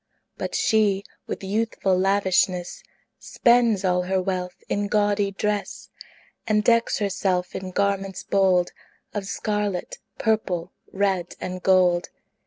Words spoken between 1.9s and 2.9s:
lavishness,